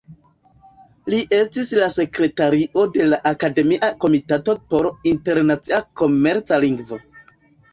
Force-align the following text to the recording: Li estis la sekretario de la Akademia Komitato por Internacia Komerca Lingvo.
Li 1.13 1.17
estis 1.39 1.69
la 1.81 1.89
sekretario 1.95 2.85
de 2.95 3.05
la 3.11 3.19
Akademia 3.33 3.91
Komitato 4.07 4.57
por 4.73 4.89
Internacia 5.13 5.83
Komerca 6.03 6.61
Lingvo. 6.67 7.01